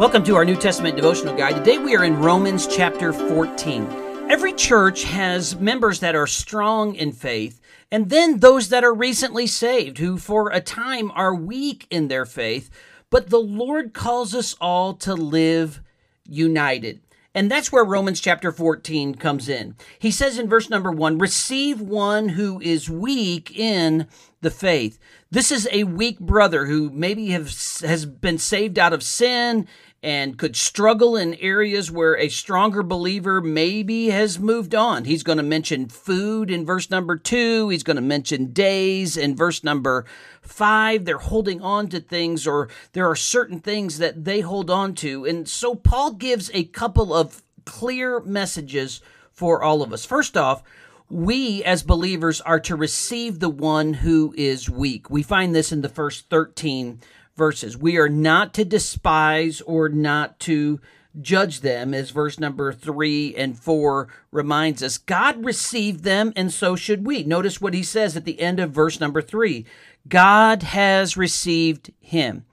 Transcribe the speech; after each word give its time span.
Welcome 0.00 0.24
to 0.24 0.36
our 0.36 0.46
New 0.46 0.56
Testament 0.56 0.96
devotional 0.96 1.36
guide. 1.36 1.56
Today 1.56 1.76
we 1.76 1.94
are 1.94 2.04
in 2.04 2.20
Romans 2.20 2.66
chapter 2.66 3.12
14. 3.12 3.86
Every 4.30 4.54
church 4.54 5.04
has 5.04 5.60
members 5.60 6.00
that 6.00 6.14
are 6.14 6.26
strong 6.26 6.94
in 6.94 7.12
faith, 7.12 7.60
and 7.92 8.08
then 8.08 8.38
those 8.38 8.70
that 8.70 8.82
are 8.82 8.94
recently 8.94 9.46
saved, 9.46 9.98
who 9.98 10.16
for 10.16 10.48
a 10.48 10.62
time 10.62 11.10
are 11.10 11.34
weak 11.34 11.86
in 11.90 12.08
their 12.08 12.24
faith, 12.24 12.70
but 13.10 13.28
the 13.28 13.40
Lord 13.40 13.92
calls 13.92 14.34
us 14.34 14.56
all 14.58 14.94
to 14.94 15.12
live 15.12 15.82
united. 16.24 17.02
And 17.34 17.50
that's 17.50 17.70
where 17.70 17.84
Romans 17.84 18.22
chapter 18.22 18.52
14 18.52 19.16
comes 19.16 19.50
in. 19.50 19.76
He 19.98 20.10
says 20.10 20.38
in 20.38 20.48
verse 20.48 20.70
number 20.70 20.90
one, 20.90 21.18
receive 21.18 21.78
one 21.78 22.30
who 22.30 22.58
is 22.62 22.88
weak 22.88 23.54
in 23.54 24.08
the 24.40 24.50
faith. 24.50 24.98
This 25.30 25.52
is 25.52 25.68
a 25.70 25.84
weak 25.84 26.18
brother 26.18 26.66
who 26.66 26.90
maybe 26.90 27.28
have, 27.28 27.46
has 27.82 28.06
been 28.06 28.38
saved 28.38 28.78
out 28.78 28.92
of 28.92 29.02
sin 29.02 29.68
and 30.02 30.38
could 30.38 30.56
struggle 30.56 31.14
in 31.14 31.34
areas 31.34 31.90
where 31.90 32.16
a 32.16 32.30
stronger 32.30 32.82
believer 32.82 33.42
maybe 33.42 34.08
has 34.08 34.38
moved 34.38 34.74
on. 34.74 35.04
He's 35.04 35.22
going 35.22 35.36
to 35.36 35.44
mention 35.44 35.88
food 35.88 36.50
in 36.50 36.64
verse 36.64 36.88
number 36.88 37.16
two. 37.16 37.68
He's 37.68 37.82
going 37.82 37.96
to 37.96 38.02
mention 38.02 38.52
days 38.52 39.18
in 39.18 39.36
verse 39.36 39.62
number 39.62 40.06
five. 40.40 41.04
They're 41.04 41.18
holding 41.18 41.60
on 41.60 41.88
to 41.88 42.00
things, 42.00 42.46
or 42.46 42.70
there 42.92 43.08
are 43.10 43.16
certain 43.16 43.60
things 43.60 43.98
that 43.98 44.24
they 44.24 44.40
hold 44.40 44.70
on 44.70 44.94
to. 44.96 45.26
And 45.26 45.46
so 45.46 45.74
Paul 45.74 46.12
gives 46.12 46.50
a 46.54 46.64
couple 46.64 47.12
of 47.12 47.42
clear 47.66 48.20
messages 48.20 49.02
for 49.32 49.62
all 49.62 49.82
of 49.82 49.92
us. 49.92 50.06
First 50.06 50.34
off, 50.34 50.62
we 51.10 51.64
as 51.64 51.82
believers 51.82 52.40
are 52.40 52.60
to 52.60 52.76
receive 52.76 53.40
the 53.40 53.50
one 53.50 53.94
who 53.94 54.32
is 54.36 54.70
weak. 54.70 55.10
We 55.10 55.22
find 55.22 55.54
this 55.54 55.72
in 55.72 55.82
the 55.82 55.88
first 55.88 56.30
13 56.30 57.00
verses. 57.36 57.76
We 57.76 57.98
are 57.98 58.08
not 58.08 58.54
to 58.54 58.64
despise 58.64 59.60
or 59.62 59.88
not 59.88 60.38
to 60.40 60.80
judge 61.20 61.60
them, 61.60 61.92
as 61.92 62.10
verse 62.10 62.38
number 62.38 62.72
three 62.72 63.34
and 63.34 63.58
four 63.58 64.08
reminds 64.30 64.82
us. 64.82 64.96
God 64.98 65.44
received 65.44 66.04
them, 66.04 66.32
and 66.36 66.52
so 66.52 66.76
should 66.76 67.04
we. 67.04 67.24
Notice 67.24 67.60
what 67.60 67.74
he 67.74 67.82
says 67.82 68.16
at 68.16 68.24
the 68.24 68.40
end 68.40 68.60
of 68.60 68.70
verse 68.70 69.00
number 69.00 69.20
three 69.20 69.66
God 70.08 70.62
has 70.62 71.16
received 71.16 71.90
him. 72.00 72.44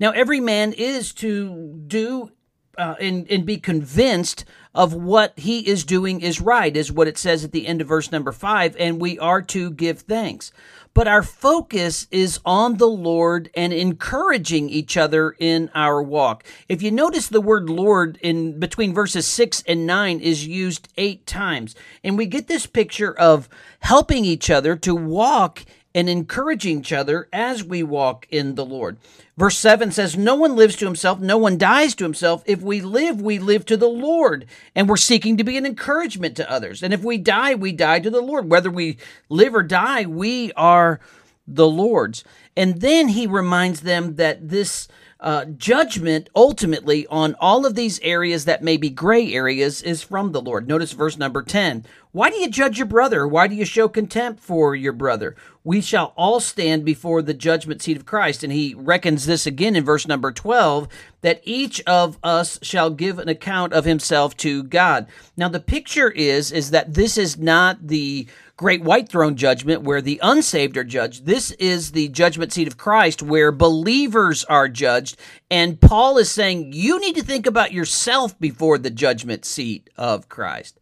Now, 0.00 0.10
every 0.10 0.40
man 0.40 0.72
is 0.72 1.12
to 1.14 1.82
do 1.86 2.32
uh, 2.78 2.94
and, 3.00 3.30
and 3.30 3.46
be 3.46 3.56
convinced 3.58 4.44
of 4.74 4.92
what 4.92 5.32
he 5.38 5.66
is 5.66 5.84
doing 5.84 6.20
is 6.20 6.40
right, 6.40 6.76
is 6.76 6.92
what 6.92 7.08
it 7.08 7.16
says 7.16 7.44
at 7.44 7.52
the 7.52 7.66
end 7.66 7.80
of 7.80 7.88
verse 7.88 8.12
number 8.12 8.32
five, 8.32 8.76
and 8.78 9.00
we 9.00 9.18
are 9.18 9.42
to 9.42 9.70
give 9.70 10.00
thanks 10.00 10.52
but 10.96 11.06
our 11.06 11.22
focus 11.22 12.06
is 12.10 12.40
on 12.46 12.78
the 12.78 12.88
Lord 12.88 13.50
and 13.54 13.70
encouraging 13.70 14.70
each 14.70 14.96
other 14.96 15.36
in 15.38 15.70
our 15.74 16.02
walk. 16.02 16.42
If 16.70 16.80
you 16.80 16.90
notice 16.90 17.28
the 17.28 17.42
word 17.42 17.68
Lord 17.68 18.18
in 18.22 18.58
between 18.58 18.94
verses 18.94 19.26
6 19.26 19.62
and 19.68 19.86
9 19.86 20.20
is 20.20 20.46
used 20.46 20.88
8 20.96 21.26
times, 21.26 21.74
and 22.02 22.16
we 22.16 22.24
get 22.24 22.48
this 22.48 22.64
picture 22.64 23.12
of 23.12 23.46
helping 23.80 24.24
each 24.24 24.48
other 24.48 24.74
to 24.76 24.94
walk 24.94 25.66
and 25.96 26.10
encouraging 26.10 26.80
each 26.80 26.92
other 26.92 27.26
as 27.32 27.64
we 27.64 27.82
walk 27.82 28.26
in 28.30 28.54
the 28.54 28.66
Lord. 28.66 28.98
Verse 29.38 29.56
7 29.56 29.90
says, 29.90 30.14
No 30.14 30.34
one 30.34 30.54
lives 30.54 30.76
to 30.76 30.84
himself, 30.84 31.20
no 31.20 31.38
one 31.38 31.56
dies 31.56 31.94
to 31.94 32.04
himself. 32.04 32.42
If 32.44 32.60
we 32.60 32.82
live, 32.82 33.22
we 33.22 33.38
live 33.38 33.64
to 33.64 33.78
the 33.78 33.88
Lord, 33.88 34.44
and 34.74 34.90
we're 34.90 34.98
seeking 34.98 35.38
to 35.38 35.44
be 35.44 35.56
an 35.56 35.64
encouragement 35.64 36.36
to 36.36 36.50
others. 36.50 36.82
And 36.82 36.92
if 36.92 37.02
we 37.02 37.16
die, 37.16 37.54
we 37.54 37.72
die 37.72 38.00
to 38.00 38.10
the 38.10 38.20
Lord. 38.20 38.50
Whether 38.50 38.70
we 38.70 38.98
live 39.30 39.54
or 39.54 39.62
die, 39.62 40.04
we 40.04 40.52
are 40.52 41.00
the 41.48 41.66
Lord's. 41.66 42.24
And 42.56 42.80
then 42.80 43.08
he 43.08 43.26
reminds 43.26 43.80
them 43.80 44.16
that 44.16 44.48
this 44.48 44.88
uh, 45.18 45.46
judgment 45.46 46.28
ultimately 46.36 47.06
on 47.06 47.34
all 47.40 47.64
of 47.64 47.74
these 47.74 47.98
areas 48.00 48.44
that 48.44 48.62
may 48.62 48.76
be 48.76 48.90
gray 48.90 49.32
areas 49.32 49.82
is 49.82 50.02
from 50.02 50.32
the 50.32 50.42
Lord. 50.42 50.68
Notice 50.68 50.92
verse 50.92 51.16
number 51.16 51.42
10. 51.42 51.86
Why 52.12 52.30
do 52.30 52.36
you 52.36 52.48
judge 52.48 52.78
your 52.78 52.86
brother? 52.86 53.26
Why 53.26 53.46
do 53.46 53.54
you 53.54 53.64
show 53.64 53.88
contempt 53.88 54.40
for 54.40 54.74
your 54.74 54.92
brother? 54.92 55.34
We 55.64 55.80
shall 55.80 56.12
all 56.16 56.38
stand 56.40 56.84
before 56.84 57.22
the 57.22 57.34
judgment 57.34 57.82
seat 57.82 57.96
of 57.96 58.06
Christ. 58.06 58.44
And 58.44 58.52
he 58.52 58.74
reckons 58.74 59.26
this 59.26 59.46
again 59.46 59.74
in 59.74 59.84
verse 59.84 60.06
number 60.06 60.32
12 60.32 60.86
that 61.22 61.40
each 61.44 61.82
of 61.86 62.18
us 62.22 62.58
shall 62.62 62.90
give 62.90 63.18
an 63.18 63.28
account 63.28 63.72
of 63.72 63.84
himself 63.84 64.36
to 64.38 64.62
God. 64.62 65.06
Now, 65.36 65.48
the 65.48 65.60
picture 65.60 66.10
is, 66.10 66.52
is 66.52 66.70
that 66.70 66.94
this 66.94 67.18
is 67.18 67.36
not 67.36 67.88
the 67.88 68.28
great 68.56 68.82
white 68.82 69.08
throne 69.08 69.36
judgment 69.36 69.82
where 69.82 70.00
the 70.00 70.18
unsaved 70.22 70.76
are 70.76 70.84
judged. 70.84 71.26
This 71.26 71.50
is 71.52 71.92
the 71.92 72.08
judgment 72.46 72.52
seat 72.52 72.68
of 72.68 72.78
Christ 72.78 73.22
where 73.22 73.50
believers 73.50 74.44
are 74.44 74.68
judged. 74.68 75.16
And 75.50 75.80
Paul 75.80 76.16
is 76.18 76.30
saying 76.30 76.72
you 76.72 77.00
need 77.00 77.16
to 77.16 77.24
think 77.24 77.46
about 77.46 77.72
yourself 77.72 78.38
before 78.38 78.78
the 78.78 78.90
judgment 78.90 79.44
seat 79.44 79.90
of 79.96 80.28
Christ. 80.28 80.78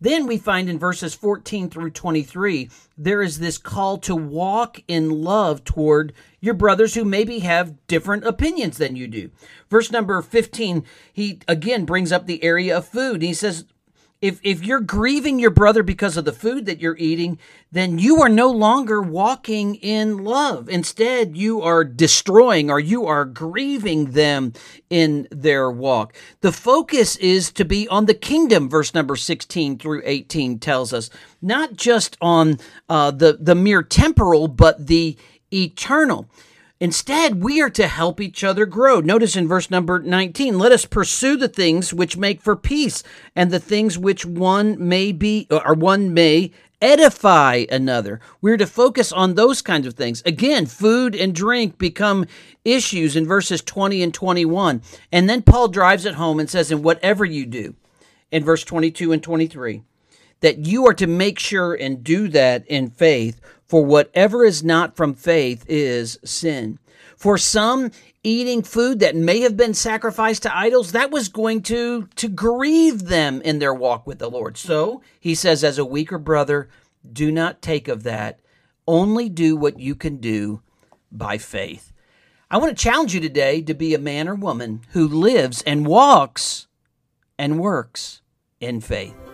Then 0.00 0.28
we 0.28 0.38
find 0.38 0.68
in 0.68 0.78
verses 0.78 1.14
14 1.14 1.70
through 1.70 1.90
23, 1.90 2.70
there 2.96 3.20
is 3.20 3.40
this 3.40 3.58
call 3.58 3.98
to 3.98 4.14
walk 4.14 4.80
in 4.86 5.24
love 5.24 5.64
toward 5.64 6.12
your 6.40 6.54
brothers 6.54 6.94
who 6.94 7.04
maybe 7.04 7.40
have 7.40 7.74
different 7.88 8.24
opinions 8.24 8.78
than 8.78 8.94
you 8.94 9.08
do. 9.08 9.30
Verse 9.68 9.90
number 9.90 10.22
15, 10.22 10.84
he 11.12 11.40
again 11.48 11.84
brings 11.84 12.12
up 12.12 12.26
the 12.26 12.44
area 12.44 12.78
of 12.78 12.86
food. 12.86 13.22
He 13.22 13.34
says, 13.34 13.64
if 14.20 14.40
if 14.42 14.64
you're 14.64 14.80
grieving 14.80 15.38
your 15.38 15.50
brother 15.50 15.82
because 15.82 16.16
of 16.16 16.24
the 16.24 16.32
food 16.32 16.66
that 16.66 16.80
you're 16.80 16.96
eating, 16.96 17.38
then 17.70 17.98
you 17.98 18.20
are 18.20 18.28
no 18.28 18.50
longer 18.50 19.00
walking 19.00 19.76
in 19.76 20.24
love. 20.24 20.68
Instead, 20.68 21.36
you 21.36 21.62
are 21.62 21.84
destroying 21.84 22.68
or 22.70 22.80
you 22.80 23.06
are 23.06 23.24
grieving 23.24 24.12
them 24.12 24.52
in 24.90 25.28
their 25.30 25.70
walk. 25.70 26.14
The 26.40 26.50
focus 26.52 27.16
is 27.16 27.52
to 27.52 27.64
be 27.64 27.86
on 27.88 28.06
the 28.06 28.14
kingdom, 28.14 28.68
verse 28.68 28.92
number 28.92 29.14
16 29.14 29.78
through 29.78 30.02
18 30.04 30.58
tells 30.58 30.92
us, 30.92 31.10
not 31.40 31.74
just 31.74 32.16
on 32.20 32.58
uh, 32.88 33.12
the, 33.12 33.38
the 33.40 33.54
mere 33.54 33.82
temporal, 33.82 34.48
but 34.48 34.86
the 34.88 35.16
eternal. 35.52 36.28
Instead, 36.80 37.42
we 37.42 37.60
are 37.60 37.70
to 37.70 37.88
help 37.88 38.20
each 38.20 38.44
other 38.44 38.64
grow. 38.64 39.00
Notice 39.00 39.34
in 39.34 39.48
verse 39.48 39.68
number 39.70 39.98
19, 39.98 40.58
let 40.58 40.70
us 40.70 40.84
pursue 40.84 41.36
the 41.36 41.48
things 41.48 41.92
which 41.92 42.16
make 42.16 42.40
for 42.40 42.54
peace 42.54 43.02
and 43.34 43.50
the 43.50 43.58
things 43.58 43.98
which 43.98 44.24
one 44.24 44.76
may 44.78 45.10
be 45.10 45.48
or 45.50 45.74
one 45.74 46.14
may 46.14 46.52
edify 46.80 47.64
another. 47.70 48.20
We're 48.40 48.56
to 48.56 48.66
focus 48.66 49.10
on 49.10 49.34
those 49.34 49.60
kinds 49.60 49.88
of 49.88 49.94
things. 49.94 50.22
Again, 50.24 50.66
food 50.66 51.16
and 51.16 51.34
drink 51.34 51.78
become 51.78 52.26
issues 52.64 53.16
in 53.16 53.26
verses 53.26 53.60
20 53.62 54.00
and 54.02 54.14
21. 54.14 54.82
And 55.10 55.28
then 55.28 55.42
Paul 55.42 55.66
drives 55.66 56.04
it 56.04 56.14
home 56.14 56.38
and 56.38 56.48
says, 56.48 56.70
in 56.70 56.82
whatever 56.82 57.24
you 57.24 57.46
do, 57.46 57.74
in 58.30 58.44
verse 58.44 58.62
22 58.62 59.10
and 59.10 59.22
23, 59.22 59.82
that 60.40 60.66
you 60.66 60.86
are 60.86 60.94
to 60.94 61.08
make 61.08 61.40
sure 61.40 61.74
and 61.74 62.04
do 62.04 62.28
that 62.28 62.64
in 62.68 62.90
faith 62.90 63.40
for 63.68 63.84
whatever 63.84 64.44
is 64.44 64.64
not 64.64 64.96
from 64.96 65.14
faith 65.14 65.64
is 65.68 66.18
sin. 66.24 66.78
For 67.16 67.36
some, 67.36 67.90
eating 68.22 68.62
food 68.62 69.00
that 69.00 69.16
may 69.16 69.40
have 69.40 69.56
been 69.56 69.74
sacrificed 69.74 70.42
to 70.44 70.56
idols, 70.56 70.92
that 70.92 71.10
was 71.10 71.28
going 71.28 71.62
to, 71.62 72.08
to 72.16 72.28
grieve 72.28 73.04
them 73.04 73.42
in 73.42 73.58
their 73.58 73.74
walk 73.74 74.06
with 74.06 74.18
the 74.18 74.30
Lord. 74.30 74.56
So 74.56 75.02
he 75.20 75.34
says, 75.34 75.62
as 75.62 75.78
a 75.78 75.84
weaker 75.84 76.18
brother, 76.18 76.68
do 77.10 77.30
not 77.30 77.62
take 77.62 77.88
of 77.88 78.04
that. 78.04 78.40
Only 78.86 79.28
do 79.28 79.56
what 79.56 79.78
you 79.78 79.94
can 79.94 80.16
do 80.18 80.62
by 81.12 81.38
faith. 81.38 81.92
I 82.50 82.56
want 82.56 82.76
to 82.76 82.82
challenge 82.82 83.14
you 83.14 83.20
today 83.20 83.60
to 83.62 83.74
be 83.74 83.94
a 83.94 83.98
man 83.98 84.28
or 84.28 84.34
woman 84.34 84.80
who 84.92 85.06
lives 85.06 85.62
and 85.62 85.86
walks 85.86 86.66
and 87.38 87.60
works 87.60 88.22
in 88.60 88.80
faith. 88.80 89.27